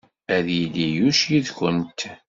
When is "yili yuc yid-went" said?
0.57-1.99